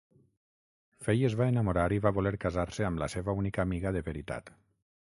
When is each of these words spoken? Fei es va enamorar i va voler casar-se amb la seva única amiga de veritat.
Fei 1.07 1.19
es 1.29 1.35
va 1.41 1.49
enamorar 1.53 1.85
i 1.99 2.01
va 2.07 2.15
voler 2.17 2.33
casar-se 2.47 2.89
amb 2.89 3.05
la 3.05 3.13
seva 3.17 3.39
única 3.45 3.67
amiga 3.69 3.95
de 3.99 4.07
veritat. 4.11 4.53